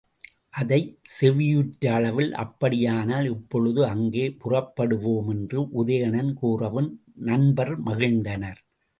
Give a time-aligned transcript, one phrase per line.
[0.53, 6.89] அதைச் செவியுற்ற அளவில், அப்படியானால் இப்பொழுதே அங்கே புறப்படுவோம் என்று உதயணன் கூறவும்
[7.23, 8.59] நண்பர் மகிழ்ந்தனர்.